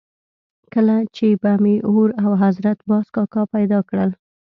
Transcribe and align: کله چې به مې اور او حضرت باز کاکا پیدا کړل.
کله 0.73 0.95
چې 1.15 1.27
به 1.41 1.51
مې 1.63 1.75
اور 1.89 2.09
او 2.23 2.31
حضرت 2.43 2.77
باز 2.89 3.05
کاکا 3.15 3.41
پیدا 3.55 3.79
کړل. 3.89 4.11